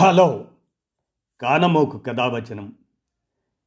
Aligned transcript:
Hello. 0.00 0.46
కానమోకు 1.40 1.98
కథావచనం. 1.98 2.74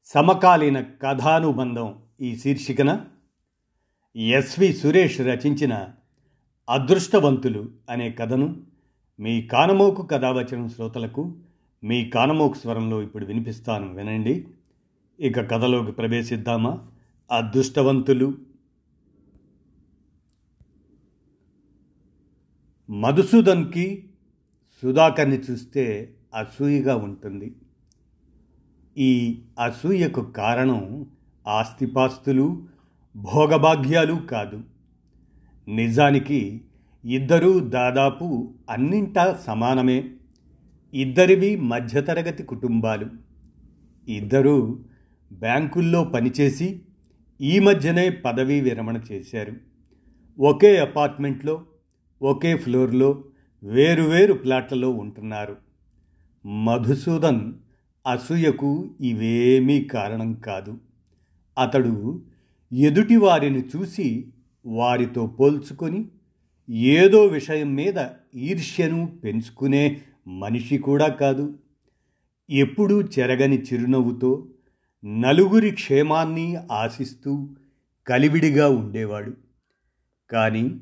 సమకాలీన 0.05 0.81
కథానుబంధం 0.81 2.01
ఈ 2.21 2.35
శీర్షికన. 2.35 3.05
ఎస్వి 4.15 4.73
సురేష్ 4.73 5.21
రచించిన 5.21 5.89
అదృష్టవంతులు 6.69 7.71
అనే 7.89 8.11
కథను 8.11 8.63
మీ 9.19 9.41
కానమోకు 9.41 10.01
కథావచనం 10.01 10.69
శ్రోతలకు 10.69 11.33
మీ 11.83 12.09
కానమోకు 12.09 12.53
స్వరంలో 12.53 13.01
ఇప్పుడు 13.01 13.25
వినిపిస్తాను 13.25 13.93
వినండి. 13.93 14.47
ఇక 15.19 15.39
కథలోకి 15.39 15.91
ప్రవేశిద్దామా? 15.91 16.87
అదృష్టవంతులు. 17.31 18.37
మధుసూదన్కి 22.89 24.09
సుధాకర్ని 24.81 25.37
చూస్తే 25.37 26.15
అసూయగా 26.35 26.95
ఉంటుంది. 26.95 27.55
ఈ 28.97 29.41
అసూయకు 29.63 30.21
కారణం 30.21 31.05
ఆస్తిపాస్తులు 31.47 32.63
భోగభాగ్యాలు 33.15 34.13
కాదు. 34.13 34.61
నిజానికి 35.67 36.61
ఇద్దరూ 37.05 37.59
దాదాపు 37.59 38.53
అన్నింటా 38.69 39.39
సమానమే. 39.47 40.09
ఇద్దరివి 40.93 41.55
మధ్యతరగతి 41.55 42.43
కుటుంబాలు. 42.43 43.05
ఇద్దరూ 44.09 44.79
బ్యాంకుల్లో 45.31 46.03
పనిచేసి 46.03 46.81
ఈ 47.41 47.59
మధ్యనే 47.59 48.09
పదవీ 48.09 48.61
విరమణ 48.61 49.01
చేశారు. 49.11 49.53
ఒకే 50.39 50.77
అపార్ట్మెంట్లో 50.77 51.63
ఒకే 52.21 52.57
ఫ్లోర్లో 52.57 53.23
వేరువేరు 53.63 54.33
ప్లాట్లలో 54.33 54.89
ఉంటున్నారు. 54.89 55.62
మధుసూదన్ 56.45 57.53
అసూయకు 58.07 58.91
ఇవేమీ 59.01 59.83
కారణం 59.83 60.33
కాదు. 60.33 60.77
అతడు 61.57 62.21
ఎదుటి 62.73 63.15
వారిని 63.15 63.61
చూసి 63.61 64.33
వారితో 64.65 65.27
పోల్చుకొని 65.27 66.05
ఏదో 66.69 67.25
విషయం 67.25 67.75
మీద 67.75 68.07
ఈర్ష్యను 68.35 69.19
పెంచుకునే 69.23 70.01
మనిషి 70.27 70.77
కూడా 70.77 71.07
కాదు. 71.07 71.57
ఎప్పుడూ 72.49 73.01
చెరగని 73.01 73.61
చిరునవ్వుతో 73.61 74.47
నలుగురి 75.05 75.71
క్షేమాన్ని 75.71 76.55
ఆశిస్తూ 76.71 77.49
కలివిడిగా 78.07 78.69
ఉండేవాడు. 78.69 79.33
కానీ 80.31 80.79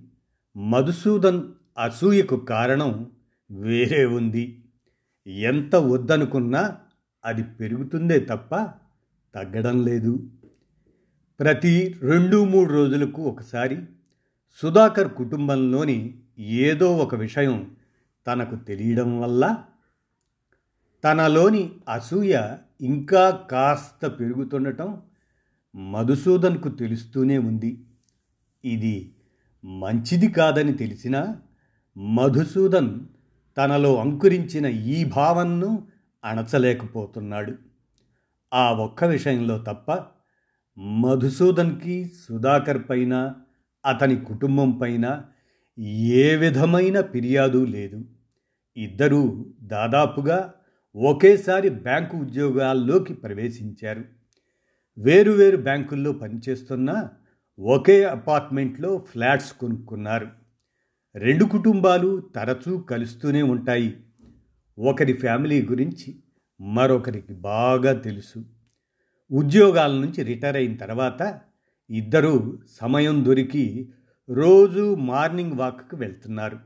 మధుసూదన్ 0.58 1.42
అసూయకు 1.84 2.36
కారణం 2.36 3.12
వేరే 3.52 4.06
ఉంది. 4.06 4.61
ఎంత 5.28 5.76
వద్దనుకున్నా 5.76 6.78
అది 7.26 7.44
పెరుగుతుందే 7.44 8.20
తప్ప 8.20 8.56
తగ్గడం 9.36 9.86
లేదు. 9.86 10.30
ప్రతి 11.40 11.96
రెండు 12.02 12.46
మూడు 12.46 12.74
రోజులకు 12.74 13.22
ఒకసారి 13.22 13.78
సుధాకర్ 14.56 15.14
కుటుంబంలోని 15.14 16.20
ఏదో 16.40 16.98
ఒక 16.98 17.16
విషయం 17.16 17.76
తనకు 18.28 18.56
తెలియడం 18.56 19.22
వల్ల 19.22 19.64
తనలోని 21.04 21.72
అసూయ 21.90 22.58
ఇంకా 22.82 23.32
కాస్త 23.32 24.08
పెరుగుతుండటం 24.08 25.02
మధుసూదన్కు 25.76 26.70
తెలుస్తూనే 26.70 27.38
ఉంది. 27.38 27.84
ఇది 28.66 29.16
మంచిది 29.66 30.28
కాదని 30.28 30.74
తెలిసినా 30.74 31.42
మధుసూదన్ 31.98 33.00
తనలో 33.58 33.96
అంకురించిన 33.96 34.66
ఈ 34.66 35.04
భావనను 35.04 35.88
అణచలేకపోతున్నాడు. 36.26 37.54
ఆ 38.54 38.74
ఒక్క 38.74 39.04
విషయంలో 39.04 39.58
తప్ప 39.58 40.04
మధుసూదన్కి 40.78 42.12
సుధాకర్ 42.30 42.90
పైన 42.90 43.34
అతని 43.86 44.16
కుటుంబం 44.16 44.72
పైన 44.72 45.24
ఏ 45.80 46.36
విధమైన 46.36 47.02
ఫిర్యాదు 47.02 47.66
లేదు. 47.66 48.06
ఇద్దరూ 48.78 49.46
దాదాపుగా 49.62 50.54
ఒకేసారి 50.96 51.70
బ్యాంకు 51.70 52.18
ఉద్యోగాల్లోకి 52.18 53.14
ప్రవేశించారు. 53.14 54.06
వేరువేరు 54.98 55.58
బ్యాంకుల్లో 55.58 56.12
పనిచేస్తున్న 56.12 57.10
ఒకే 57.60 58.04
అపార్ట్మెంట్లో 58.04 58.98
ఫ్లాట్స్ 58.98 59.54
కొనుక్కున్నారు. 59.54 60.41
రెండు 61.16 61.46
కుటుంబాలు 61.46 62.20
తరచూ 62.20 62.78
కలుస్తూనే 62.78 63.42
ఉంటాయి. 63.42 64.04
ఒకరి 64.80 65.14
ఫ్యామిలీ 65.14 65.62
గురించి 65.62 66.24
మరొకరికి 66.62 67.34
బాగా 67.34 67.94
తెలుసు. 67.94 68.46
ఉద్యోగాల 69.32 69.92
నుంచి 69.92 70.24
రిటైర్ 70.24 70.56
అయిన 70.56 70.76
తర్వాత 70.76 71.42
ఇద్దరూ 71.90 72.60
సమయం 72.82 73.26
దొరికి 73.26 73.92
రోజు 74.30 74.96
మార్నింగ్ 74.96 75.54
వాక్కి 75.54 75.96
వెళ్తున్నారు. 75.96 76.60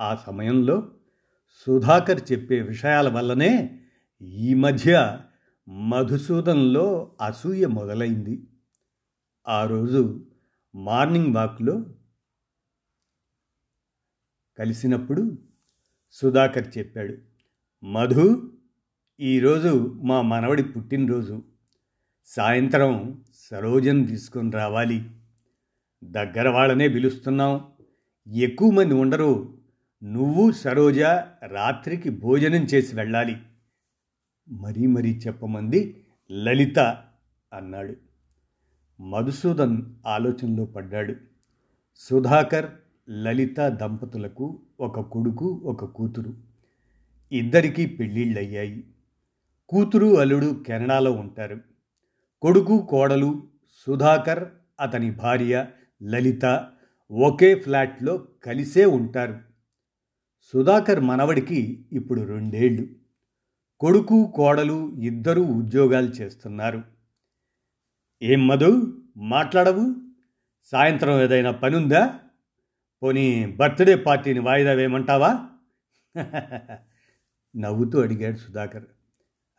ఆ 0.00 0.18
సమయంలో 0.26 0.90
సుధాకర్ 1.66 2.32
చెప్పే 2.32 2.60
విషయాల 2.60 3.08
వల్లనే 3.08 3.80
ఈ 4.22 4.54
మధ్య 4.54 5.18
మధుసూదన్లో 5.68 7.12
అసూయ 7.22 7.66
మొదలైంది. 7.66 8.46
ఆ 9.48 9.66
రోజు 9.66 10.26
మార్నింగ్ 10.74 11.34
వాక్లో 11.34 11.86
కలిసినప్పుడు 14.58 15.38
సుధాకర్ 16.12 16.78
చెప్పాడు 16.78 17.14
మధు 17.84 18.52
ఈరోజు 19.20 20.00
మా 20.02 20.22
మనవడి 20.22 20.62
పుట్టినరోజు. 20.62 21.42
సాయంత్రం 22.24 23.24
సరోజను 23.34 24.06
తీసుకొని 24.06 24.50
రావాలి. 24.50 25.10
దగ్గర 26.04 26.48
వాళ్ళనే 26.48 26.88
పిలుస్తున్నాం. 26.88 27.64
ఎక్కువ 28.34 28.70
మంది 28.70 28.94
ఉండరు. 28.94 29.58
నువ్వు 30.02 30.50
సరోజ 30.50 31.00
రాత్రికి 31.42 32.10
భోజనం 32.10 32.62
చేసి 32.62 32.96
వెళ్ళాలి. 32.96 33.36
మరీ 34.48 34.86
మరీ 34.86 35.16
చెప్పమంది 35.26 36.06
లలిత 36.30 36.78
అన్నాడు. 37.52 37.96
మధుసూదన్ 39.02 39.82
ఆలోచనలో 40.06 40.64
పడ్డాడు. 40.64 41.14
సుధాకర్ 41.96 42.66
లలిత 43.10 43.60
దంపతులకు 43.60 44.58
ఒక 44.80 45.00
కొడుకు 45.00 45.60
ఒక 45.64 45.84
కూతురు. 45.84 46.34
ఇద్దరికీ 47.32 47.86
పెళ్ళిళ్ళయ్యాయి. 47.86 48.84
కూతురు 49.68 50.18
అల్లుడు 50.18 50.62
కెనడాలో 50.66 51.12
ఉంటారు. 51.12 51.60
కొడుకు 52.42 52.86
కోడలు 52.90 53.42
సుధాకర్ 53.86 54.44
అతని 54.80 55.10
భార్య 55.10 55.66
లలిత 56.02 56.68
ఒకే 57.10 57.54
ఫ్లాట్లో 57.54 58.26
కలిసే 58.44 58.84
ఉంటారు. 58.84 59.38
సుధాకర్ 60.52 61.00
మనవడికి 61.00 61.86
ఇప్పుడు 61.92 62.20
రెండేళ్ళు 62.20 62.86
కొడుకు 63.80 64.32
కోడలు 64.34 64.96
ఇద్దరూ 64.96 65.42
ఉద్యోగాలు 65.42 66.06
చేస్తున్నారు. 66.06 66.82
ఏం 68.22 68.46
మధు? 68.46 68.98
మాట్లాడవు? 69.16 69.94
సాయంత్రం 70.64 71.20
ఏదైనా 71.20 71.50
పనుందా? 71.50 72.20
పోనీ 73.02 73.46
బర్త్డే 73.46 73.96
పార్టీని 73.96 74.40
వాయిదా 74.40 74.72
వేయమంటావా? 74.72 75.30
నవ్వుతూ 77.56 78.02
అడిగాడు 78.02 78.36
సుధాకర్. 78.36 78.84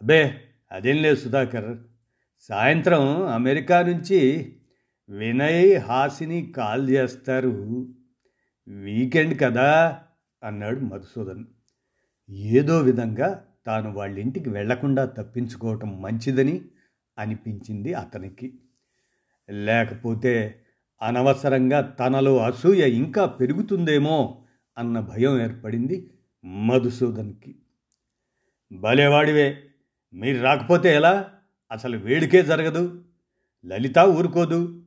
అబ్బే 0.02 0.42
అదేం 0.72 0.98
లేదు 0.98 1.16
సుధాకర్. 1.16 1.78
సాయంత్రం 2.40 3.22
అమెరికా 3.26 3.82
నుంచి 3.82 4.20
వినయ్ 5.10 5.80
హాసిని 5.80 6.54
కాల్ 6.58 6.90
చేస్తారు. 6.90 7.88
వీకెండ్ 8.68 9.42
కదా 9.42 10.00
అన్నాడు 10.44 10.80
మధుసూదన్. 10.80 11.46
ఏదో 12.30 12.80
విధంగా 12.80 13.46
తాను 13.66 13.92
వాళ్ళ 13.92 14.20
ఇంటికి 14.20 14.50
వెళ్ళకుండా 14.50 15.06
తప్పించుకోవటం 15.06 16.02
మంచిదని 16.02 16.62
అనిపించింది 17.18 17.94
అతనికి. 17.94 18.60
లేకపోతే 19.50 20.64
అనవసరంగా 21.02 21.82
తనలో 21.82 22.38
అసూయ 22.38 22.90
ఇంకా 22.90 23.26
పెరుగుతుందేమో 23.26 24.42
అన్న 24.78 25.00
భయం 25.00 25.42
ఏర్పడింది 25.42 26.10
మధుసూదన్కి. 26.46 27.56
భలేవాడివే 28.72 29.64
మీరు 30.14 30.44
రాకపోతే 30.44 30.96
ఎలా? 30.96 31.30
అసలు 31.72 31.98
వేడికే 31.98 32.44
జరగదు 32.44 33.04
లలిత 33.66 34.00
ఊరుకోదు 34.00 34.84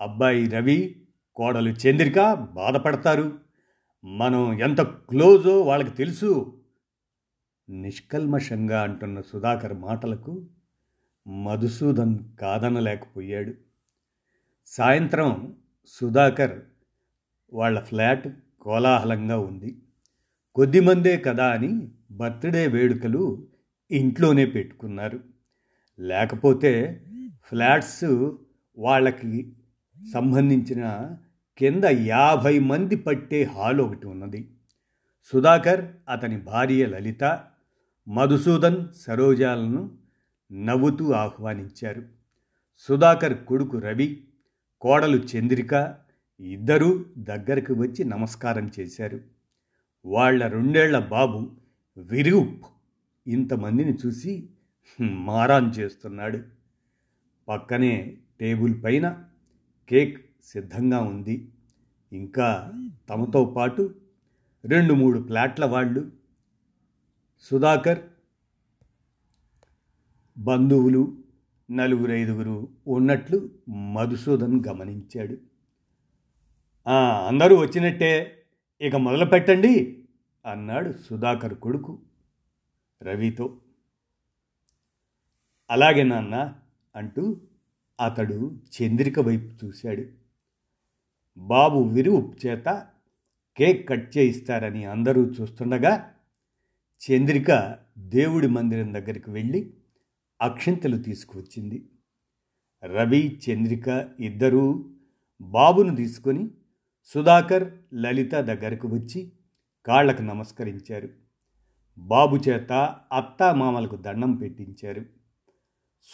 అబ్బాయి 0.00 0.48
రవి 0.48 1.02
కోడలు 1.36 1.68
చంద్రిక 1.68 2.32
బాధపడతారు 2.32 3.38
మనం 4.04 4.60
ఎంత 4.60 4.80
క్లోజో 4.80 5.60
వాళ్ళకి 5.60 5.90
తెలుసు. 5.90 6.60
నిష్కల్మషంగా 7.68 8.82
అంటున్న 8.82 9.20
సుధాకర్ 9.20 9.72
మాటలకు 9.72 10.46
మధుసూదన్ 11.28 12.18
కాదనలేకపోయాడు. 12.40 13.65
సాయంత్రం 14.66 15.54
సుధాకర్ 15.86 16.60
వాళ్ళ 17.52 17.80
ఫ్లాట్ 17.80 18.28
కోలాహలంగా 18.60 19.38
ఉంది. 19.38 19.78
కొద్దిమందే 20.54 21.16
కదా 21.18 21.52
అని 21.52 21.88
బర్త్డే 22.10 22.66
వేడుకలు 22.66 23.46
ఇంట్లోనే 23.90 24.46
పెట్టుకున్నారు. 24.46 25.20
లేకపోతే 25.98 27.02
ఫ్లాట్స్ 27.44 28.30
వాళ్ళకి 28.78 29.52
సంబంధించిన 30.14 31.10
కింద 31.58 31.84
యాభై 31.84 32.58
మంది 32.58 32.96
పట్టే 32.96 33.42
హాల్ 33.42 33.80
ఒకటి 33.80 34.06
ఉన్నది. 34.06 34.50
సుధాకర్ 35.24 35.84
అతని 36.08 36.38
భార్య 36.38 36.86
లలిత 36.86 37.44
మధుసూదన్ 38.08 38.84
సరోజాలను 38.96 39.98
నవ్వుతూ 40.52 41.12
ఆహ్వానించారు. 41.12 42.02
సుధాకర్ 42.78 43.44
కొడుకు 43.44 43.78
రవి 43.78 44.24
కోడలు 44.80 45.16
చంద్రిక 45.16 45.98
ఇద్దరూ 46.40 47.04
దగ్గరకు 47.18 47.74
వచ్చి 47.74 48.04
నమస్కారం 48.04 48.70
చేశారు. 48.80 49.20
వాళ్ళ 50.06 50.46
రెండేళ్ళ 50.46 50.98
బాబు 50.98 51.50
విరుప్ 51.98 52.64
ఇంతమందిని 53.26 53.98
చూసి 54.06 54.48
మారాన్ 55.00 55.72
చేస్తున్నాడు. 55.78 56.42
పక్కనే 57.48 58.16
టేబుల్ 58.40 58.84
పైన 58.84 59.24
కేక్ 59.88 60.26
సిద్ధంగా 60.44 61.00
ఉంది. 61.00 61.48
ఇంకా 62.12 62.72
తమతో 63.08 63.44
పాటు 63.44 63.94
రెండు 64.64 64.94
మూడు 64.94 65.18
ప్లాట్ల 65.18 65.64
వాళ్ళు 65.64 66.12
సుధాకర్ 67.40 67.98
బంధువులు 70.38 71.18
నలుగురు 71.70 72.12
ఐదుగురు 72.12 72.68
ఉన్నట్లు 72.86 73.50
మధుసూదన్ 73.94 74.62
గమనించాడు. 74.68 75.36
అందరూ 77.26 77.56
వచ్చినట్టే 77.56 78.10
ఇక 78.80 78.96
మొదలు 78.96 79.24
పెట్టండి 79.24 80.04
అన్నాడు 80.46 80.92
సుధాకర్ 80.92 81.54
కొడుకు 81.54 81.98
రవితో. 83.02 83.60
అలాగే 85.70 86.02
నాన్న 86.02 86.54
అంటూ 86.96 87.40
అతడు 88.00 88.38
చంద్రిక 88.74 89.18
వైపు 89.20 89.64
చూశాడు. 89.64 90.04
బాబు 91.38 91.78
విరువు 91.78 92.34
చేత 92.46 92.68
కేక్ 93.56 93.88
కట్ 93.88 94.18
చేయిస్తారని 94.18 94.84
అందరూ 94.84 95.22
చూస్తుండగా 95.26 95.92
చంద్రిక 97.02 97.78
దేవుడి 97.98 98.48
మందిరం 98.48 98.94
దగ్గరికి 98.94 99.30
వెళ్ళి 99.30 99.60
అక్షింతలు 100.42 101.02
తీసుకువచ్చింది. 101.02 101.88
రవి 102.84 103.40
చంద్రిక 103.50 104.08
ఇద్దరూ 104.20 104.90
బాబును 105.40 105.96
తీసుకొని 105.96 106.50
సుధాకర్ 107.04 107.72
లలిత 107.94 108.34
దగ్గరకు 108.34 108.88
వచ్చి 108.88 109.32
కాళ్ళకు 109.86 110.22
నమస్కరించారు. 110.22 111.08
బాబు 111.98 112.36
చేత 112.36 112.72
అత్తామామలకు 113.12 113.96
దండం 113.96 114.32
పెట్టించారు. 114.32 115.04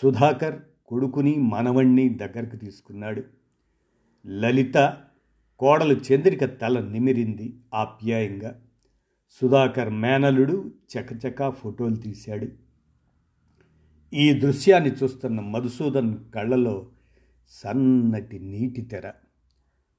సుధాకర్ 0.03 0.61
కొడుకుని 0.87 1.37
మనవణ్ణి 1.37 2.09
దగ్గరకు 2.09 2.57
తీసుకున్నాడు. 2.57 3.23
లలిత 4.27 4.99
కోడలు 5.59 6.01
చంద్రిక 6.13 6.45
తల 6.45 6.89
నిమిరింది 6.89 7.61
ఆప్యాయంగా. 7.75 8.63
సుధాకర్ 9.31 9.91
మేనలుడు 9.91 10.75
చకచకా 10.97 11.51
ఫోటోలు 11.51 11.97
తీశాడు. 11.97 12.72
ఈ 14.14 14.32
దృశ్యాన్ని 14.32 14.91
చూస్తున్న 14.91 15.41
మధుసూదన్ 15.41 16.17
కళ్ళలో 16.35 16.87
సన్నటి 17.49 18.38
నీటి 18.38 18.82
తెర. 18.82 19.12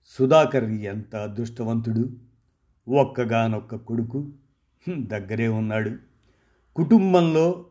సుధాకర్ 0.06 0.64
ఎంత 0.64 1.16
అదృష్టవంతుడు? 1.16 2.18
ఒక్కగానొక్క 2.90 3.76
కొడుకు 3.76 4.32
దగ్గరే 4.90 5.48
ఉన్నాడు. 5.48 5.92
కుటుంబంలో 6.76 7.66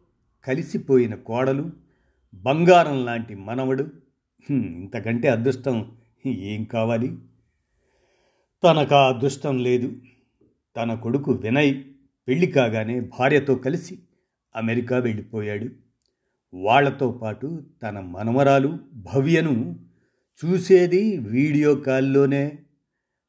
కలిసిపోయిన 0.45 1.15
కోడలు 1.15 1.71
బంగారం 2.35 3.05
లాంటి 3.05 3.35
మనవడు. 3.35 3.91
ఇంతకంటే 4.51 5.29
అదృష్టం 5.29 5.93
ఏం 6.27 6.65
కావాలి? 6.65 7.19
తనకు 8.65 8.95
ఆ 8.95 9.09
అదృష్టం 9.09 9.59
లేదు. 9.59 9.93
తన 10.77 10.95
కొడుకు 10.95 11.33
వినయ్ 11.33 11.83
పెళ్ళి 12.29 12.47
కాగానే 12.47 13.01
భార్యతో 13.01 13.55
కలిసి 13.55 13.99
అమెరికా 14.57 14.99
వెళ్ళిపోయాడు. 14.99 15.82
వాళ్ళతో 16.55 17.13
పాటు 17.13 17.67
తన 17.83 18.01
మనమరాలు 18.01 18.79
భవ్యను 18.93 19.87
చూసేది 20.45 21.19
వీడియో 21.19 21.75
కాల్లోనే 21.75 22.59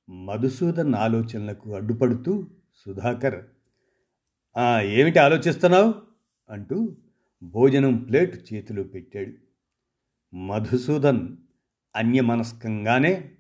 మధుసూదన్ 0.09 0.95
ఆలోచనలకు 0.95 1.75
అడ్డుపడుతూ 1.75 2.47
సుధాకర్ 2.75 3.45
ఏమిటి 4.81 5.19
ఆలోచిస్తున్నావు? 5.19 5.95
అంటూ 6.49 6.97
భోజనం 7.43 7.97
ప్లేట్ 7.97 8.53
చేతిలో 8.53 8.83
పెట్టాడు. 8.83 9.33
మధుసూదన్ 10.35 11.37
అన్యమనస్కంగానే 11.95 13.31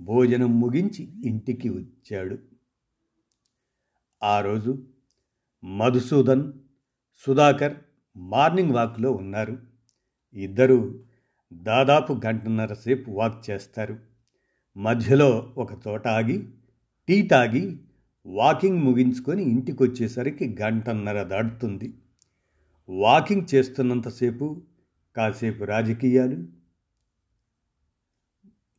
భోజనం 0.00 0.60
ముగించి 0.60 1.26
ఇంటికి 1.26 1.68
వచ్చాడు. 1.68 2.38
ఆ 4.22 4.40
రోజు 4.40 4.86
మధుసూదన్ 5.64 6.52
సుధాకర్ 7.16 7.76
మార్నింగ్ 8.16 8.70
వాక్లో 8.70 9.12
ఉన్నారు. 9.12 9.58
ఇద్దరూ 10.34 11.04
దాదాపు 11.52 12.20
గంటన్నర 12.26 12.74
సేపు 12.74 13.10
వాక్ 13.10 13.50
చేస్తారు. 13.50 13.98
మధ్యలో 14.76 15.54
ఒక 15.56 15.88
చోట 15.88 16.08
ఆగి 16.08 16.48
టీ 17.08 17.22
తాగి 17.22 17.80
వాకింగ్ 18.26 18.78
ముగించుకొని 18.78 19.42
ఇంటికి 19.42 19.82
వచ్చేసరికి 19.82 20.56
గంటన్నర 20.62 21.22
దాటుతుంది. 21.22 21.94
వాకింగ్ 22.88 23.54
చేస్తున్నంతసేపు 23.54 24.62
కాసేపు 25.16 25.64
రాజకీయాలు 25.64 26.46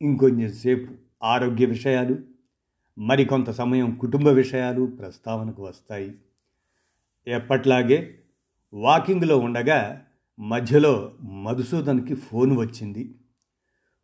ఇంకొంచెంసేపు 0.02 0.94
ఆరోగ్య 1.24 1.66
విషయాలు 1.66 2.18
మరికొంత 2.98 3.50
సమయం 3.50 3.98
కుటుంబ 4.00 4.28
విషయాలు 4.28 4.86
ప్రస్తావనకు 4.86 5.66
వస్తాయి. 5.66 6.14
ఎప్పట్లాగే 7.26 8.20
వాకింగ్లో 8.74 9.38
ఉండగా 9.38 10.06
మధ్యలో 10.38 11.12
మధుసూదన్కి 11.22 12.14
ఫోన్ 12.14 12.58
వచ్చింది. 12.58 13.14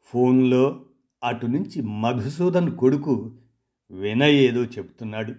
ఫోన్లో 0.03 0.85
అటు 1.25 1.47
నుంచి 1.47 1.83
మధుసూదన్ 1.83 2.77
కొడుకు 2.77 3.37
వినయ్ 3.91 4.35
ఏదో 4.35 4.65
చెప్తున్నాడు. 4.65 5.35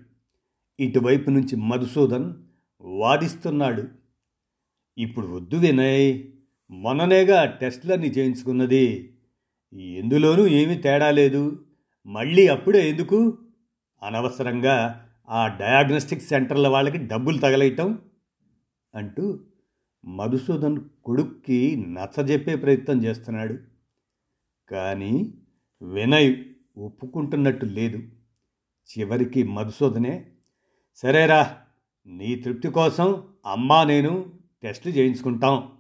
ఇటువైపు 0.80 1.30
నుంచి 1.30 1.56
మధుసూదన్ 1.56 2.34
వాదిస్తున్నాడు. 2.82 3.88
ఇప్పుడు 4.98 5.28
వద్దు 5.28 5.56
వినయ్ 5.56 6.24
మొన్ననేగా 6.72 7.46
టెస్ట్లన్నీ 7.46 8.08
చేయించుకున్నది. 8.08 9.14
ఎందులోనూ 9.74 10.48
ఏమీ 10.48 10.78
తేడా 10.78 11.12
లేదు. 11.12 11.66
మళ్ళీ 12.06 12.48
అప్పుడే 12.48 12.90
ఎందుకు? 12.90 13.38
అనవసరంగా 14.04 15.08
ఆ 15.30 15.48
డయాగ్నోస్టిక్ 15.48 16.22
సెంటర్ల 16.22 16.68
వాళ్ళకి 16.68 16.98
డబ్బులు 16.98 17.38
తగలయటం 17.38 18.00
అంటూ 18.96 19.40
మధుసూదన్ 20.06 20.80
కొడుక్కి 21.06 21.76
నచ్చజెప్పే 21.76 22.56
ప్రయత్నం 22.56 23.04
చేస్తున్నాడు. 23.04 23.58
కానీ 24.72 25.34
వినయ్ 25.82 26.44
ఒప్పుకుంటున్నట్టు 26.78 27.66
లేదు. 27.66 27.98
చివరికి 28.92 29.44
మధుసూదనే 29.44 30.28
సరేరా 30.96 31.58
నీ 32.08 32.36
తృప్తి 32.36 32.68
కోసం 32.68 33.24
అమ్మా 33.46 33.84
నేను 33.84 34.32
టెస్టులు 34.64 34.94
చేయించుకుంటాం 34.94 35.72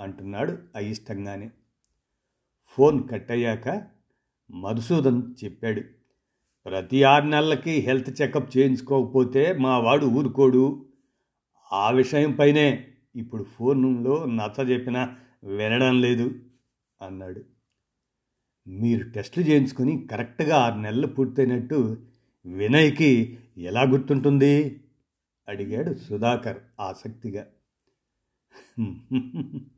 అంటున్నాడు 0.00 0.58
అయిష్టంగానే. 0.76 1.50
ఫోన్ 2.66 3.08
కట్ 3.08 3.30
అయ్యాక 3.30 3.86
మధుసూదన్ 4.50 5.22
చెప్పాడు 5.44 5.80
ప్రతి 6.66 7.02
ఆరు 7.02 7.24
నెలలకి 7.24 7.70
హెల్త్ 7.70 8.22
చెకప్ 8.22 8.58
చేయించుకోకపోతే 8.58 9.52
మా 9.52 9.78
వాడు 9.78 10.06
ఊరుకోడు. 10.06 10.87
ఆ 11.72 11.90
విషయం 11.90 12.32
పైనే 12.32 12.88
ఇప్పుడు 13.16 13.42
ఫోన్లో 13.42 14.24
నచ్చ 14.24 14.68
చెప్పినా 14.68 15.16
వినడం 15.44 16.00
లేదు 16.00 16.40
అన్నాడు. 17.02 17.44
మీరు 18.68 19.10
టెస్టులు 19.10 19.44
చేయించుకొని 19.44 20.06
కరెక్ట్గా 20.10 20.56
ఆరు 20.56 20.80
నెలలు 20.80 21.06
పూర్తయినట్టు 21.06 21.96
వినయ్కి 22.46 23.38
ఎలా 23.56 23.82
గుర్తుంటుంది? 23.82 24.80
అడిగాడు 25.48 25.94
సుధాకర్ 25.94 26.56
ఆసక్తిగా. 26.80 27.46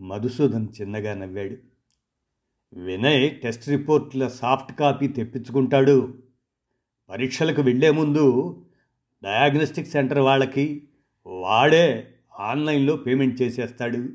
మధుసూదన్ 0.00 0.68
చిన్నగా 0.80 1.14
నవ్వాడు. 1.14 1.56
వినయ్ 2.80 3.40
టెస్ట్ 3.40 3.68
రిపోర్ట్ల 3.68 4.28
సాఫ్ట్ 4.28 4.72
కాపీ 4.72 5.08
తెప్పించుకుంటాడు. 5.08 6.14
పరీక్షలకు 7.10 7.62
వెళ్ళే 7.62 7.90
ముందు 7.90 8.56
డయాగ్నోస్టిక్ 9.22 9.88
సెంటర్ 9.88 10.18
వాళ్ళకి 10.18 10.88
వాడే 11.26 12.14
ఆన్లైన్లో 12.38 12.96
పేమెంట్ 12.96 13.42
చేసేస్తాడు. 13.42 14.08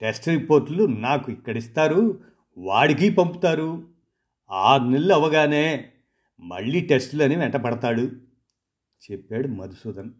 టెస్ట్ 0.00 0.28
రిపోర్ట్లు 0.28 0.84
నాకు 0.84 1.32
ఇక్కడిస్తారు 1.32 2.20
వాడికి 2.58 3.10
పంపుతారు. 3.10 3.88
ఆరు 4.50 4.82
నెలలు 4.82 5.12
అవగానే 5.12 5.88
మళ్ళీ 6.40 6.80
టెస్టులని 6.80 7.36
వెంటపడతాడు 7.36 8.00
చెప్పాడు 9.10 9.48
మధుసూదన్. 9.48 10.10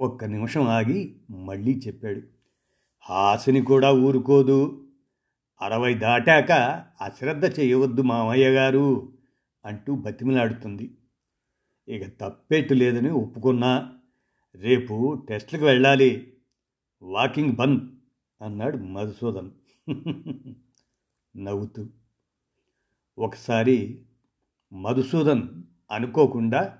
ఒక్క 0.00 0.24
నిమిషం 0.24 0.68
ఆగి 0.68 1.20
మళ్ళీ 1.30 1.82
చెప్పాడు. 1.86 2.22
హాసిని 3.00 3.62
కూడా 3.62 3.92
ఊరుకోదు. 3.92 4.88
అరవై 5.62 5.94
దాటాక 5.94 6.52
అశ్రద్ధ 7.00 7.60
చేయవద్దు 7.60 8.00
మామయ్య 8.00 8.50
గారు 8.50 9.12
అంటూ 9.64 9.94
బతిమలాడుతుంది. 9.94 10.98
ఇక 11.88 12.08
తప్పేట్టు 12.20 12.74
లేదని 12.74 13.10
ఒప్పుకున్నా. 13.10 13.97
రేపు 14.54 15.26
టెస్ట్లకు 15.28 15.64
వెళ్ళాలి. 15.64 16.36
వాకింగ్ 17.02 17.52
బంద్ 17.52 17.80
అన్నాడు 18.42 18.76
మధుసూదన్. 18.76 19.50
నవ్వుతూ. 21.36 21.86
ఒకసారి 23.18 24.02
మధుసూదన్ 24.72 25.42
అనుకోకుండా 25.90 26.78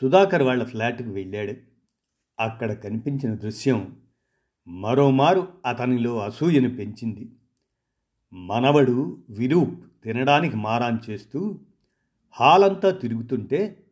సుధాకర్ 0.00 0.42
వాళ్ళ 0.42 0.64
ఫ్లాట్కి 0.64 1.08
వెళ్ళాడు. 1.08 1.52
అక్కడ 2.40 2.72
కనిపించిన 2.72 3.34
దృశ్యం 3.34 3.96
మరోమారు 4.68 5.52
అతనిలో 5.66 6.18
అసూయను 6.18 6.76
పెంచింది. 6.76 7.32
మనవడు 8.32 9.24
విరూప్ 9.30 10.04
తినడానికి 10.04 10.56
మారాన్ 10.56 11.10
చేస్తూ 11.10 11.60
హాలంతా 12.30 12.90
తిరుగుతుంటే 12.90 13.86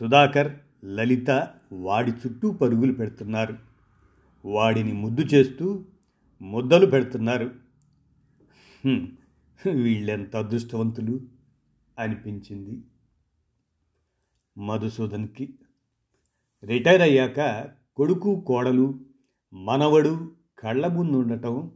సుధాకర్ 0.00 0.58
లలిత 0.84 1.54
వాడి 1.72 2.10
చుట్టూ 2.10 2.50
పరుగులు 2.50 2.92
పెడుతున్నారు. 2.92 3.58
వాడిని 4.44 4.92
ముద్దు 4.92 5.22
చేస్తూ 5.22 5.84
ముద్దలు 6.42 6.86
పెడుతున్నారు. 6.86 7.50
వీళ్ళెంత 9.70 10.36
అదృష్టవంతులు? 10.36 11.20
అనిపించింది 11.98 12.82
మధుసూదన్కి. 14.58 15.54
రిటైర్ 16.64 17.02
అయ్యాక 17.02 17.68
కొడుకు 17.96 18.40
కోడలు 18.40 19.00
మనవడు 19.52 20.32
కళ్ళ 20.58 20.86
ముందు 20.86 21.16
ఉండటం 21.16 21.70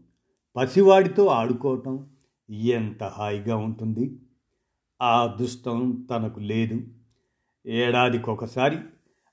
పసివాడితో 0.56 1.26
ఆడుకోవటం 1.26 2.06
ఎంత 2.50 3.02
హాయిగా 3.02 3.56
ఉంటుంది. 3.56 4.18
ఆ 5.02 5.22
అదృష్టం 5.22 6.06
తనకు 6.10 6.40
లేదు. 6.40 6.80
ఏడాదికొకసారి 7.66 8.78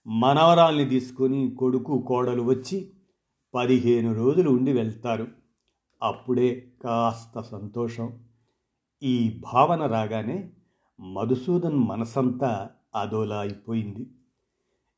మనవరాల్ని 0.07 0.85
తీసుకొని 0.85 1.49
కొడుకు 1.49 2.05
కోడలు 2.07 2.41
వచ్చి 2.41 2.91
పదిహేను 3.53 4.13
రోజులు 4.13 4.49
ఉండి 4.49 4.73
వెళ్తారు. 4.73 5.27
అప్పుడే 6.03 6.73
కాస్త 6.83 7.41
సంతోషం. 7.41 8.19
ఈ 9.03 9.41
భావన 9.53 9.85
రాగానే 9.85 10.49
మధుసూదన్ 10.99 11.75
మనసంతా 11.75 12.69
అదోలా 12.95 13.39
అయిపోయింది. 13.39 14.07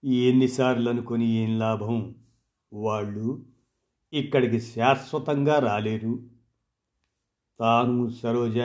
ఎన్నిసార్లు 0.03 0.89
అనుకొని 0.89 1.25
ఏం 1.25 1.59
లాభం? 1.59 2.15
వాళ్ళు 2.73 3.45
ఇక్కడికి 4.13 4.59
శాశ్వతంగా 4.59 5.59
రాలేరు. 5.59 6.19
తాను 7.59 8.09
సరోజ 8.09 8.59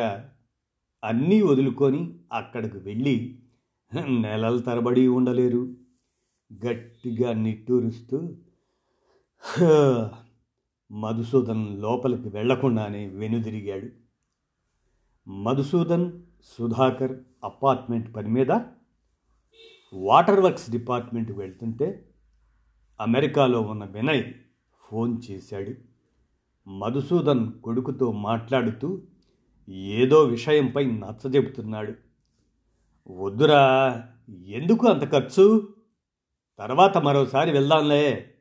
అన్నీ 1.05 1.43
వదులుకొని 1.43 2.15
అక్కడికి 2.33 2.79
వెళ్ళి 2.79 3.39
నెలల 4.21 4.61
తరబడి 4.61 5.09
ఉండలేరు. 5.09 5.88
గట్టిగా 6.53 7.33
నిట్టూరుస్తూ 7.33 8.37
మధుసూదన్ 10.93 11.83
లోపలికి 11.83 12.29
వెళ్ళకుండానే 12.29 13.07
వెనుదిరిగాడు. 13.07 13.89
మధుసూదన్ 15.31 16.23
సుధాకర్ 16.43 17.19
అపార్ట్మెంట్ 17.45 18.17
పని 18.17 18.29
మీద 18.29 18.51
వాటర్ 19.93 20.41
వర్క్స్ 20.41 20.71
డిపార్ట్మెంట్కి 20.71 21.39
వెళ్తుంటే 21.39 22.09
అమెరికాలో 23.01 23.61
ఉన్న 23.61 23.85
వినయ్ 23.85 24.25
ఫోన్ 24.81 25.19
చేశాడు. 25.31 25.75
మధుసూదన్ 26.69 27.53
కొడుకుతో 27.53 28.13
మాట్లాడుతూ 28.13 29.03
ఏదో 29.69 30.25
విషయంపై 30.25 30.87
నచ్చజెబుతున్నాడు. 30.87 31.95
వద్దురా 33.11 33.63
ఎందుకు 34.47 34.87
అంత 34.87 35.13
ఖర్చు? 35.13 35.78
తర్వాత 36.59 36.99
మరోసారి 36.99 37.53
వెళ్దాంలే 37.53 38.35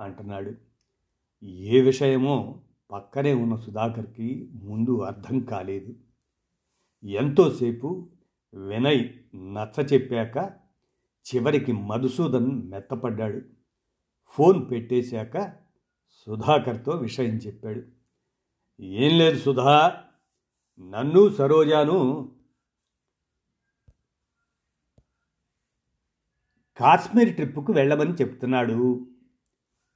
అంటున్నాడు. 0.00 0.52
ఏ 1.44 1.80
విషయమో 1.80 2.62
పక్కనే 2.90 3.34
ఉన్న 3.34 3.56
సుధాకర్కి 3.56 4.50
ముందు 4.52 5.00
అర్థం 5.00 5.40
కాలేదు. 5.40 5.94
ఎంతోసేపు 7.04 8.10
వినయ్ 8.54 9.08
నచ్చ 9.36 9.86
చెప్పాక 9.86 10.52
చివరికి 11.34 11.72
మధుసూదన్ 11.72 12.70
మెత్తపడ్డాడు. 12.70 13.40
ఫోన్ 14.26 14.70
పెట్టేశాక 14.70 15.52
సుధాకర్తో 16.12 16.92
విషయం 16.92 17.36
చెప్పాడు. 17.36 17.82
ఏం 18.80 19.18
లేదు 19.18 19.38
సుధా 19.38 20.02
నన్ను 20.80 21.28
సరోజాను 21.28 22.32
కాశ్మీర్ 26.80 27.34
ట్రిప్పుకు 27.34 27.72
వెళ్ళమని 27.72 28.12
చెప్తున్నాడు. 28.12 29.06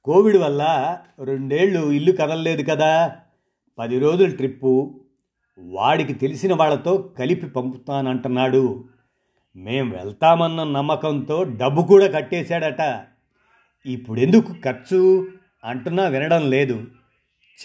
కోవిడ్ 0.03 0.37
వల్ల 0.37 0.97
రెండేళ్ళు 1.23 1.91
ఇల్లు 1.91 2.11
కదలలేదు 2.11 2.63
కదా. 2.69 3.15
పది 3.79 3.99
రోజుల 3.99 4.35
ట్రిప్పు 4.35 5.01
వాడికి 5.59 6.13
తెలిసిన 6.13 6.53
వాళ్ళతో 6.53 6.97
కలిపి 6.97 7.47
పంపుతానంటున్నాడు. 7.47 8.83
మేం 9.55 9.89
వెళ్తామన్న 9.89 10.63
నమ్మకంతో 10.63 11.43
డబ్బు 11.43 11.81
కూడా 11.81 12.07
కట్టేశాడట. 12.07 13.05
ఇప్పుడెందుకు 13.85 14.55
ఖర్చు? 14.65 15.27
అంటున్నా 15.65 16.07
వినడం 16.07 16.49
లేదు. 16.49 16.87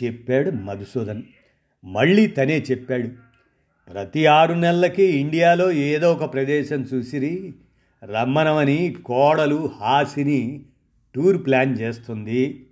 చెప్పాడు 0.05 0.51
మధుసూదన్. 0.51 1.23
మళ్ళీ 1.85 2.27
తనే 2.27 2.59
చెప్పాడు. 2.59 3.09
ప్రతి 3.93 4.27
ఆరు 4.27 4.55
నెలలకి 4.55 5.05
ఇండియాలో 5.05 5.73
ఏదో 5.73 6.13
ఒక 6.13 6.33
ప్రదేశం 6.33 6.83
చూసిరి. 6.83 7.55
రమ్మనమని 8.05 8.97
కోడలు 9.05 9.71
హాసిని 9.81 10.67
టూర్ 11.15 11.47
ప్లాన్ 11.47 11.79
చేస్తుంది. 11.79 12.71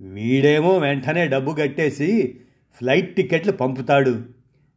వీడేమో 0.00 0.78
వెంటనే 0.78 1.28
డబ్బు 1.28 1.52
కట్టేసి 1.52 2.40
ఫ్లైట్ 2.72 3.16
టికెట్లు 3.16 3.52
పంపుతాడు. 3.52 4.22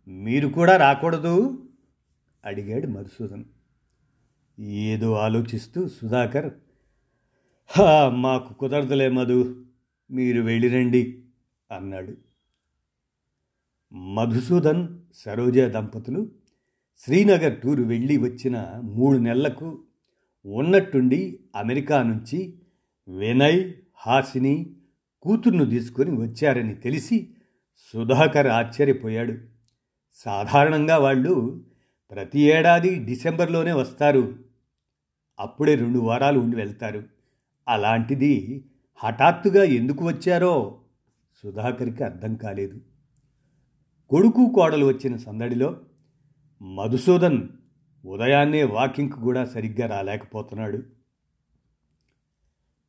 మీరు 0.08 0.48
కూడా 0.48 0.77
రాకూడదు? 0.77 1.63
అడిగాడు 2.46 2.88
మధుసూదన్. 2.88 3.44
ఏదో 4.60 5.13
ఆలోచిస్తూ 5.13 5.88
సుధాకర్ 5.88 6.54
మాకు 8.10 8.54
కుదరదులే 8.54 9.10
మధు 9.10 9.56
మీరు 10.12 10.42
వెళ్ళిరండి 10.42 11.20
అన్నాడు. 11.72 12.13
మధుసూదన్ 13.94 14.88
సరోజ 15.16 15.60
దంపతులు 15.60 16.32
శ్రీనగర్ 17.06 17.62
టూరు 17.62 17.84
వెళ్ళి 17.84 18.18
వచ్చిన 18.18 18.82
మూడు 18.84 19.18
నెలలకు 19.18 19.84
ఉన్నట్టుండి 20.48 21.39
అమెరికా 21.56 22.04
నుంచి 22.04 22.60
వినయ్ 23.08 23.74
హాసిని 23.96 24.75
కూతుర్ను 25.22 25.66
తీసుకొని 25.66 26.12
వచ్చారని 26.12 26.75
తెలిసి 26.75 27.30
సుధాకర్ 27.94 28.48
ఆశ్చర్యపోయాడు. 28.48 29.34
సాధారణంగా 30.13 30.98
వాళ్ళు 30.98 31.63
ప్రతి 32.12 32.39
ఏడాది 32.39 33.04
డిసెంబర్లోనే 33.04 33.72
వస్తారు. 33.72 34.39
అప్పుడే 35.39 35.75
రెండు 35.75 36.00
వారాలు 36.00 36.39
ఉండి 36.39 36.56
వెళ్తారు. 36.56 37.04
అలాంటిది 37.68 38.66
హఠాత్తుగా 38.96 39.63
ఎందుకు 39.63 40.08
వచ్చారో 40.08 40.82
సుధాకర్కి 41.44 42.04
అర్థం 42.04 42.36
కాలేదు. 42.36 42.82
కొడుకు 44.10 44.51
కోడలు 44.56 44.86
వచ్చిన 44.86 45.18
సందడిలో 45.18 45.80
మధుసూదన్ 46.62 47.50
ఉదయాన్నే 48.07 48.63
వాకింగ్కి 48.63 49.19
కూడా 49.19 49.45
సరిగ్గా 49.45 49.87
రాలేకపోతున్నాడు. 49.87 50.83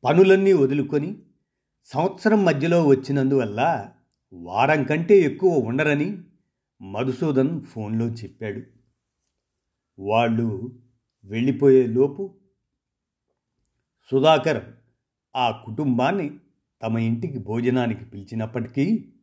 పనులన్నీ 0.04 0.52
వదులుకొని 0.52 1.22
సంవత్సరం 1.84 2.44
మధ్యలో 2.44 2.86
వచ్చినందువల్ల 2.86 3.90
వారం 4.32 4.84
కంటే 4.84 5.18
ఎక్కువ 5.18 5.58
ఉండరని 5.58 6.22
మధుసూదన్ 6.82 7.60
ఫోన్లో 7.60 8.06
చెప్పాడు. 8.06 8.62
వాళ్ళు 9.98 10.78
వెళ్ళిపోయేలోపు 11.24 12.38
సుధాకర్ 14.10 14.64
ఆ 15.36 15.62
కుటుంబాన్ని 15.66 16.38
తమ 16.82 16.98
ఇంటికి 16.98 17.38
భోజనానికి 17.38 18.04
పిలిచినప్పటికీ 18.04 19.14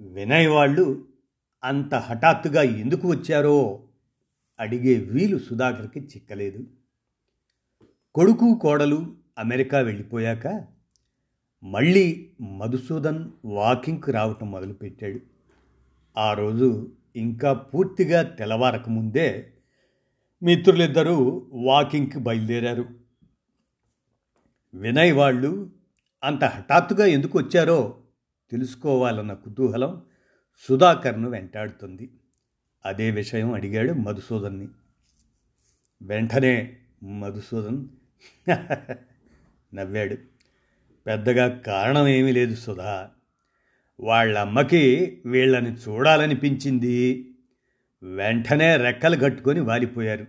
వినయ్ 0.00 0.48
వాళ్ళు 0.48 1.09
అంత 1.64 1.94
హఠాత్తుగా 1.94 2.62
ఎందుకు 2.62 3.10
వచ్చారో 3.10 3.82
అడిగే 4.60 5.00
వీలు 5.00 5.38
సుధాకర్కి 5.38 6.00
చిక్కలేదు. 6.00 6.66
కొడుకు 8.14 8.58
కోడలు 8.62 9.16
అమెరికా 9.38 9.78
వెళ్ళిపోయాక 9.78 10.66
మళ్ళీ 11.62 12.30
మధుసూదన్ 12.40 13.30
వాకింగ్కి 13.44 14.12
రావటం 14.12 14.50
మొదలుపెట్టాడు. 14.50 15.20
ఆ 16.16 16.32
రోజు 16.32 16.92
ఇంకా 17.16 17.52
పూర్తిగా 17.52 18.22
తెల్లవారకముందే 18.22 19.52
మిత్రులిద్దరూ 20.42 21.46
వాకింగ్కి 21.52 22.18
బయలుదేరారు. 22.18 22.84
వినయ్ 24.74 25.14
వాళ్ళు 25.14 25.70
అంత 26.24 26.44
హఠాత్తుగా 26.44 27.06
ఎందుకు 27.06 27.38
వచ్చారో 27.38 28.00
తెలుసుకోవాలన్న 28.50 29.32
కుతూహలం 29.32 30.02
సుధాకర్ను 30.58 31.30
వెంటాడుతుంది. 31.30 32.10
అదే 32.86 33.10
విషయం 33.10 33.52
అడిగాడు 33.52 33.92
మధుసూదన్ని. 33.92 34.68
వెంటనే 36.02 36.76
మధుసూదన్ 37.02 37.86
నవ్వాడు. 39.74 40.16
పెద్దగా 41.06 41.48
కారణం 41.48 42.08
ఏమీ 42.08 42.32
లేదు 42.32 42.54
సుధా. 42.54 43.10
వాళ్ళమ్మకి 44.00 45.22
వీళ్ళని 45.26 45.72
చూడాలనిపించింది. 45.72 47.30
వెంటనే 48.02 48.76
రెక్కలు 48.76 49.16
కట్టుకొని 49.16 49.60
వాలిపోయారు. 49.60 50.26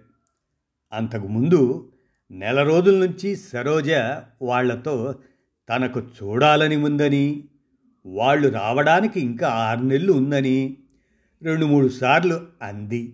అంతకుముందు 0.94 1.92
నెల 2.32 2.64
రోజుల 2.64 3.06
నుంచి 3.06 3.36
సరోజ 3.36 3.92
వాళ్ళతో 4.42 5.16
తనకు 5.70 6.00
చూడాలని 6.00 6.76
ఉందని 6.76 7.44
వాళ్ళు 8.06 8.48
రావడానికి 8.50 9.20
ఇంకా 9.20 9.48
ఆరు 9.48 9.80
నెలలు 9.80 10.14
ఉందని 10.14 10.78
రెండు 11.44 11.66
మూడు 11.66 11.88
సార్లు 11.88 12.48
అంది. 12.62 13.14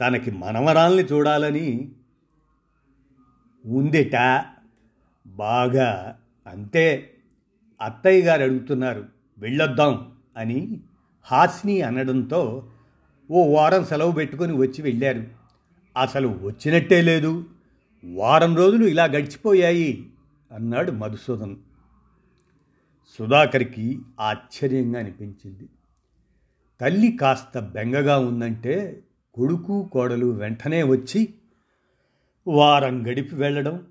తనకి 0.00 0.30
మనవరాల్ని 0.30 1.02
చూడాలని 1.02 1.92
ఉందిట. 3.66 4.44
బాగా 5.26 6.18
అంతే. 6.46 7.14
అత్తయ్య 7.82 8.24
గారు 8.24 8.42
అడుగుతున్నారు 8.42 9.04
వెళ్ళొద్దాం 9.38 10.12
అని 10.36 10.80
హాస్ని 11.22 11.82
అనడంతో 11.82 12.66
ఓ 13.30 13.56
వారం 13.56 13.84
సెలవు 13.84 14.12
పెట్టుకొని 14.12 14.52
వచ్చి 14.52 14.82
వెళ్ళారు. 14.82 15.24
అసలు 15.96 16.28
వచ్చినట్టే 16.28 17.02
లేదు. 17.02 17.44
వారం 18.04 18.56
రోజులు 18.56 18.86
ఇలా 18.86 19.04
గడిచిపోయాయి 19.04 20.06
అన్నాడు 20.52 20.92
మధుసూదన్. 20.92 21.56
సుధాకర్కి 23.08 24.00
ఆశ్చర్యంగా 24.20 24.98
అనిపించింది. 24.98 25.68
తల్లి 26.80 27.12
కాస్త 27.12 27.58
బెంగగా 27.58 28.18
ఉందంటే 28.18 29.02
కొడుకు 29.34 29.90
కోడలు 29.92 30.26
వెంటనే 30.26 30.82
వచ్చి 30.82 31.34
వారం 32.46 33.10
గడిపి 33.10 33.36
వెళ్ళడం. 33.36 33.86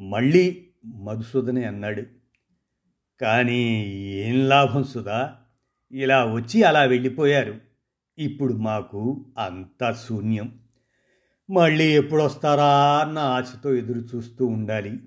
మళ్ళీ 0.00 0.66
మధుసూదనే 0.84 1.64
అన్నాడు. 1.64 2.02
కానీ 3.20 3.84
ఏం 3.98 4.48
లాభం 4.48 4.84
సుధా? 4.84 5.36
ఇలా 5.92 6.32
వచ్చి 6.32 6.62
అలా 6.62 6.82
వెళ్ళిపోయారు. 6.82 7.54
ఇప్పుడు 8.18 8.54
మాకు 8.54 9.26
అంతా 9.38 9.92
శూన్యం. 9.92 10.58
మళ్ళీ 11.50 11.84
ఎప్పుడొస్తారా 11.84 12.98
అన్న 12.98 13.18
ఆశతో 13.18 13.74
ఎదురు 13.74 13.98
చూస్తూ 13.98 14.46
ఉండాలి. 14.46 14.98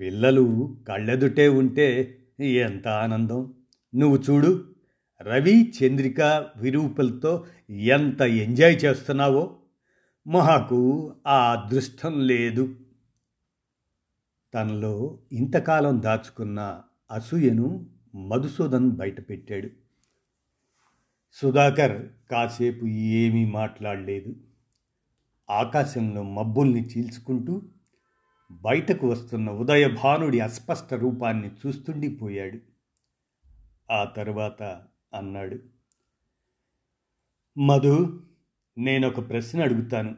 పిల్లలు 0.00 0.76
కళ్ళెదుటే 0.88 1.48
ఉంటే 1.48 2.18
ఎంత 2.40 2.88
ఆనందం. 2.88 3.54
నువ్వు 3.94 4.18
చూడు 4.30 4.74
రవి 5.22 5.72
చంద్రిక 5.72 6.20
విరూపలతో 6.56 7.46
ఎంత 7.70 8.20
ఎంజాయ్ 8.20 8.84
చేస్తున్నావో. 8.84 9.56
మాకు 10.26 11.12
ఆ 11.26 11.52
అదృష్టం 11.52 12.26
లేదు. 12.26 12.76
తనలో 14.54 15.18
ఇంతకాలం 15.32 16.02
దాచుకున్న 16.02 16.82
అసూయను 17.10 17.86
మధుసూదన్ 18.14 18.90
బయటపెట్టాడు. 18.90 19.68
సుధాకర్ 21.32 22.06
కాసేపు 22.30 22.86
ఏమీ 22.86 23.44
మాట్లాడలేదు. 23.44 24.36
ఆకాశంలో 25.50 26.22
మబ్బుల్ని 26.22 26.86
చీల్చుకుంటూ 26.86 27.62
బయటకు 28.50 29.08
వస్తున్న 29.08 29.50
ఉదయభానుడి 29.50 30.40
అస్పష్ట 30.40 30.94
రూపాన్ని 30.94 31.50
చూస్తుండిపోయాడు. 31.66 32.58
ఆ 33.92 34.04
తరువాత 34.04 34.62
అన్నాడు 35.14 35.56
మధు 37.58 38.22
నేనొక 38.78 39.28
ప్రశ్న 39.28 39.62
అడుగుతాను. 39.62 40.16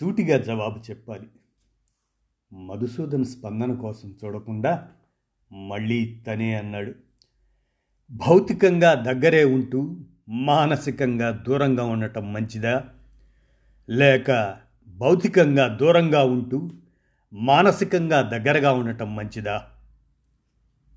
సూటిగా 0.00 0.38
జవాబు 0.38 0.78
చెప్పాలి. 0.78 1.26
మధుసూదన్ 2.52 3.24
స్పందన 3.24 3.74
కోసం 3.74 4.14
చూడకుండా 4.24 4.90
మళ్ళీ 5.52 6.22
తనే 6.26 6.54
అన్నాడు 6.54 6.94
భౌతికంగా 8.10 8.94
దగ్గరే 8.94 9.44
ఉంటూ 9.44 10.00
మానసికంగా 10.28 11.30
దూరంగా 11.30 11.84
ఉండటం 11.84 12.32
మంచిదా? 12.32 12.90
లేక 13.90 14.56
భౌతికంగా 14.88 15.76
దూరంగా 15.76 16.24
ఉంటూ 16.24 16.70
మానసికంగా 17.34 18.22
దగ్గరగా 18.22 18.72
ఉండటం 18.72 19.16
మంచిదా? 19.16 19.70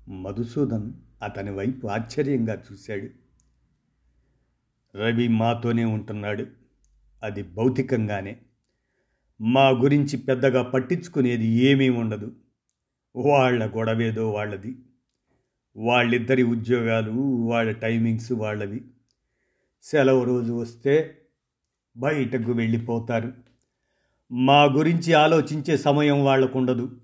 మధుసూదన్ 0.08 0.92
అతని 1.22 1.50
వైపు 1.50 1.86
ఆశ్చర్యంగా 1.86 2.62
చూశాడు. 2.72 3.08
రవి 4.98 5.28
మాతోనే 5.28 5.84
ఉంటున్నాడు. 5.84 6.46
అది 7.22 7.42
భౌతికంగానే. 7.42 8.36
మా 9.40 9.68
గురించి 9.68 10.16
పెద్దగా 10.16 10.62
పట్టించుకునేది 10.62 11.46
ఏమీ 11.46 11.88
ఉండదు. 11.88 12.36
వాళ్ళ 13.16 13.66
గొడవేదో 13.76 14.30
వాళ్ళది. 14.30 14.78
వాళ్ళిద్దరి 15.76 16.42
ఉద్యోగాలు 16.42 17.12
వాళ్ళ 17.46 17.72
టైమింగ్స్ 17.72 18.32
వాళ్ళవి. 18.32 18.84
సెలవు 19.82 20.24
రోజు 20.24 20.52
వస్తే 20.52 21.18
బయటకు 21.96 22.52
వెళ్ళిపోతారు. 22.52 23.47
మా 24.32 24.64
గురించి 24.64 25.12
ఆలోచించే 25.12 25.76
సమయం 25.76 26.24
ఉండదు 26.54 27.00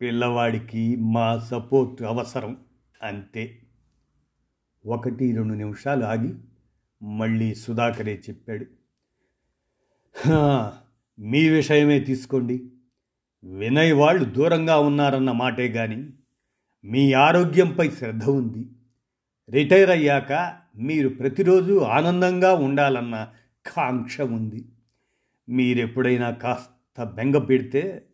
పిల్లవాడికి 0.00 0.96
మా 0.96 1.38
సపోర్ట్ 1.38 2.02
అవసరం. 2.02 2.56
అంతే. 3.02 3.58
ఒకటి 4.86 5.36
రెండు 5.36 5.54
నిమిషాలు 5.54 6.04
ఆగి 6.04 6.34
మళ్ళీ 7.02 7.54
సుధాకరే 7.54 8.22
చెప్పాడు. 8.28 8.66
మీ 11.20 11.48
విషయమే 11.48 12.00
తీసుకోండి. 12.00 12.70
వినయ్ 13.44 13.94
వాళ్ళు 13.94 14.24
దూరంగా 14.24 14.78
ఉన్నారన్న 14.78 15.32
మాటే 15.32 15.68
కానీ 15.68 16.12
మీ 16.84 17.12
ఆరోగ్యంపై 17.12 17.90
శ్రద్ధ 17.90 18.24
ఉంది. 18.24 18.68
రిటైర్ 19.50 19.90
అయ్యాక 19.90 20.56
మీరు 20.76 21.08
ప్రతిరోజు 21.08 21.78
ఆనందంగా 21.78 22.54
ఉండాలన్న 22.54 23.28
కాంక్ష 23.76 24.20
ఉంది. 24.20 24.64
మీరెప్పుడైనా 25.48 26.30
కాస్త 26.30 27.02
బెంగ 27.04 27.38
పెడితే 27.38 28.08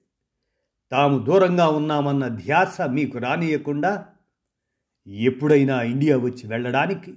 తాము 0.91 1.19
దూరంగా 1.19 1.69
ఉన్నామన్న 1.69 2.29
ధ్యాస 2.29 2.81
మీకు 2.81 3.19
రానియకుండా 3.19 4.07
ఎప్పుడైనా 5.07 5.83
ఇండియా 5.83 6.17
వచ్చి 6.19 6.47
వెళ్ళడానికి 6.47 7.15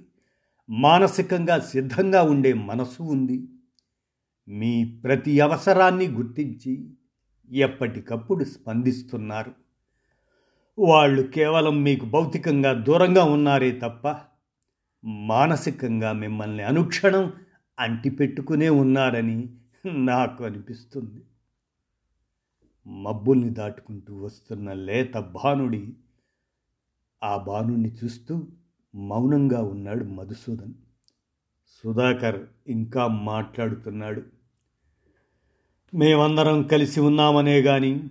మానసికంగా 0.70 1.58
సిద్ధంగా 1.58 2.22
ఉండే 2.22 2.54
మనసు 2.54 3.02
ఉంది. 3.02 3.48
మీ 4.48 5.00
ప్రతి 5.04 5.40
అవసరాన్ని 5.40 6.08
గుర్తించి 6.08 6.90
ఎప్పటికప్పుడు 7.50 8.44
స్పందిస్తున్నారు. 8.44 9.52
వాళ్ళు 10.78 11.22
కేవలం 11.22 11.82
మీకు 11.82 12.06
భౌతికంగా 12.06 12.72
దూరంగా 12.72 13.24
ఉన్నారే 13.24 13.70
తప్ప 13.72 14.16
మానసికంగా 15.04 16.12
మిమ్మల్ని 16.12 16.62
అనుక్షణం 16.62 17.32
అంటిపెట్టుకునే 17.78 18.68
ఉన్నారని 18.68 19.48
నాకు 19.92 20.44
అనిపిస్తుంది 20.44 21.24
మబ్బుల్ని 22.86 23.50
దాటుకుంటూ 23.50 24.16
వస్తున్న 24.16 24.72
లేత 24.72 25.14
భానుడి 25.14 25.94
ఆ 27.24 27.36
బాణుణ్ణి 27.36 27.92
చూస్తూ 28.04 28.46
మౌనంగా 28.94 29.62
ఉన్నాడు 29.62 30.04
మధుసూదన్. 30.04 30.74
సుధాకర్ 31.82 32.46
ఇంకా 32.66 33.06
మాట్లాడుతున్నాడు. 33.06 34.22
మేమందరం 35.94 36.62
కలిసి 36.62 37.00
ఉన్నామనే 37.00 37.60
గాని 37.60 38.10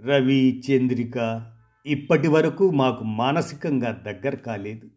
రవి 0.00 0.62
చంద్రిక 0.70 1.46
ఇప్పటి 1.86 2.28
వరకు 2.28 2.70
మాకు 2.70 3.04
మానసికంగా 3.04 3.90
దగ్గర 3.90 4.34
కాలేదు. 4.34 4.90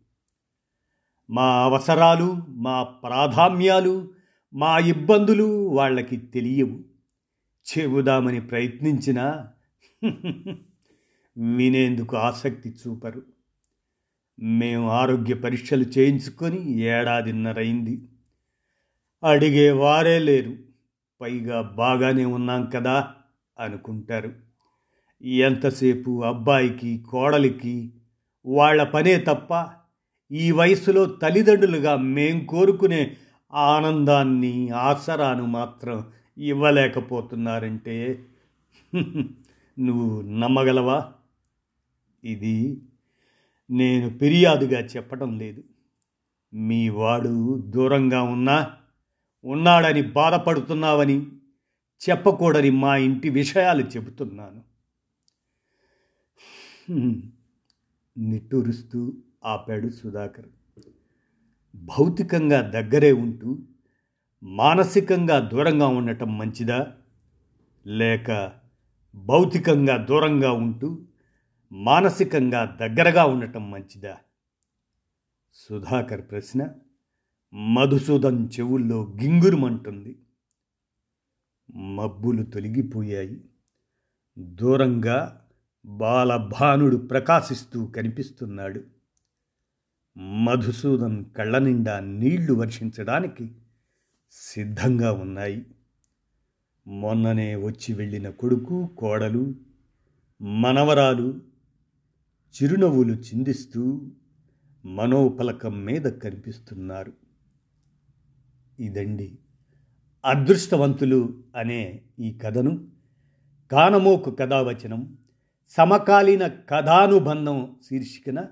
మా 1.30 1.64
అవసరాలు 1.64 2.38
మా 2.48 2.84
ప్రాధాన్యాలు 2.84 4.23
మా 4.54 4.80
ఇబ్బందులు 4.80 5.44
వాళ్ళకి 5.68 6.18
తెలియవు. 6.18 6.80
చెబుదామని 7.68 8.48
ప్రయత్నించినా 8.48 9.50
వినేందుకు 11.38 12.18
ఆసక్తి 12.18 12.70
చూపరు. 12.70 13.22
మేము 14.40 14.90
ఆరోగ్య 14.90 15.34
పరీక్షలు 15.34 15.84
చేయించుకొని 15.84 16.72
ఏడాదిన్నరైంది 16.80 18.02
అడిగే 19.24 19.72
వారే 19.72 20.20
లేరు. 20.20 20.58
పైగా 21.22 21.62
బాగానే 21.62 22.26
ఉన్నాం 22.26 22.72
కదా 22.76 23.14
అనుకుంటారు. 23.60 24.34
ఎంతసేపు 25.22 26.24
అబ్బాయికి 26.24 27.04
కోడలికి 27.10 27.94
వాళ్ళ 28.46 28.84
పనే 28.84 29.18
తప్ప 29.18 29.66
ఈ 30.32 30.52
వయసులో 30.52 31.06
తల్లిదండ్రులుగా 31.06 31.96
మేం 31.96 32.46
కోరుకునే 32.46 33.18
ఆనందాన్ని 33.54 34.70
ఆసరాను 34.70 35.46
మాత్రం 35.46 36.12
ఇవ్వలేకపోతున్నారంటే 36.38 38.26
నువ్వు 39.80 40.22
నమ్మగలవా? 40.22 41.14
ఇది 42.24 42.82
నేను 43.72 44.10
ఫిర్యాదుగా 44.10 44.80
చెప్పటం 44.80 45.40
లేదు. 45.40 45.64
మీ 46.54 46.90
వాడు 46.90 47.64
దూరంగా 47.66 48.24
ఉన్నా 48.24 48.78
ఉన్నాడని 49.44 50.02
బాధపడుతున్నావని 50.02 51.26
చెప్పకూడని 52.10 52.72
మా 52.72 52.98
ఇంటి 52.98 53.30
విషయాలు 53.30 53.84
చెబుతున్నాను. 53.84 54.64
నిట్టూరుస్తూ 58.18 59.14
ఆపాడు 59.46 59.90
సుధాకర్. 59.90 60.50
భౌతికంగా 61.76 62.70
దగ్గరే 62.70 63.12
ఉంటూ 63.12 63.60
మానసికంగా 64.44 65.40
దూరంగా 65.40 65.88
ఉండటం 65.88 66.38
మంచిదా? 66.38 66.96
లేక 67.88 68.54
భౌతికంగా 69.16 69.98
దూరంగా 69.98 70.52
ఉంటూ 70.52 71.06
మానసికంగా 71.72 72.78
దగ్గరగా 72.82 73.26
ఉండటం 73.26 73.72
మంచిదా? 73.72 74.18
సుధాకర్ 75.54 76.22
ప్రశ్న. 76.22 76.70
మధుసూదన్ 77.54 78.50
చెవుల్లో 78.60 79.18
గింగురుమంటుంది. 79.22 80.20
మబ్బులు 81.76 82.44
తొలగిపోయాయి. 82.44 83.42
దూరంగా 84.40 85.46
బాలభానుడు 85.86 86.96
ప్రకాశిస్తూ 86.96 87.86
కనిపిస్తున్నాడు. 87.86 88.93
మధుసూదన్ 90.18 91.26
కళ్ళ 91.38 91.58
నిండా 91.58 92.00
నీళ్ళు 92.00 92.54
వర్షించడానికి 92.54 93.56
సిద్ధంగా 94.32 95.12
ఉన్నాయి. 95.12 95.66
మొన్ననే 96.88 97.56
వచ్చి 97.56 97.94
వెళ్ళిన 97.94 98.30
కొడుకు 98.30 98.88
కోడలు 98.98 99.56
మనవరాలు 100.42 101.42
చిరునవ్వులు 102.54 103.14
చిందిస్తూ 103.14 104.12
మనోపలకం 104.86 105.86
మీద 105.86 106.02
కనిపిస్తున్నారు. 106.02 107.14
ఇదండి 108.80 109.38
అదృష్టవంతులు 110.26 111.44
అనే 111.56 112.02
ఈ 112.20 112.32
కథను. 112.32 112.88
కానమోకు 113.72 114.32
కథావచనం 114.32 115.18
సమకాలీన 115.70 116.48
కథానుబంధం 116.48 117.76
శీర్షికన 117.90 118.46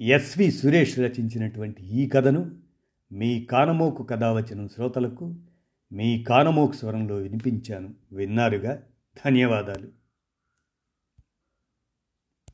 ఎస్వి 0.00 0.50
సురేష్ 0.50 0.98
రచించినటువంటి 0.98 1.82
ఈ 1.82 2.08
కథను 2.08 2.50
మీ 3.12 3.44
కానమోకు 3.44 4.02
కథావచనం 4.02 4.68
శ్రోతలకు 4.68 5.34
మీ 5.92 6.22
కానమోకు 6.22 6.72
స్వరంలో 6.72 7.16
వినిపించాను. 7.16 7.94
విన్నారుగా? 8.12 8.82
ధన్యవాదాలు. 9.26 10.01